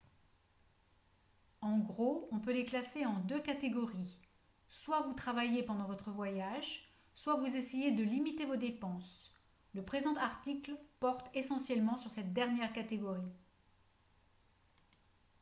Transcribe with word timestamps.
en 1.61 1.77
gros 1.77 2.27
on 2.31 2.39
peut 2.39 2.53
les 2.53 2.65
classer 2.65 3.05
en 3.05 3.19
deux 3.19 3.39
catégories 3.39 4.17
soit 4.67 5.01
vous 5.01 5.13
travaillez 5.13 5.61
pendant 5.61 5.85
votre 5.85 6.09
voyage 6.09 6.89
soit 7.13 7.35
vous 7.35 7.55
essayez 7.55 7.91
de 7.91 8.01
limiter 8.03 8.45
vos 8.45 8.55
dépenses 8.55 9.31
le 9.75 9.85
présent 9.85 10.15
article 10.15 10.75
porte 10.99 11.29
essentiellement 11.35 11.97
sur 11.97 12.09
cette 12.09 12.33
dernière 12.33 12.73
catégorie 12.73 13.31